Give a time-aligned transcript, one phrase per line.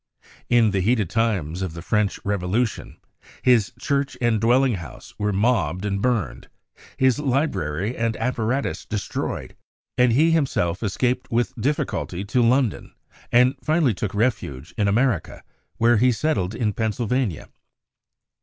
[0.49, 2.97] In the heated times of the French Revolution,
[3.43, 6.49] his church and dwelling house were mobbed and burned,
[6.97, 9.55] his library and apparatus destroyed,
[9.99, 12.95] and he himself escaped with difficulty to London,
[13.31, 15.43] and finally took refuge in America,
[15.77, 17.47] where he settled in Pennsylvania.